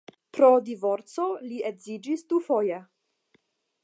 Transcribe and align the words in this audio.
Pro 0.35 0.47
divorco 0.69 1.27
li 1.51 1.59
edziĝis 1.71 2.25
dufoje. 2.33 2.81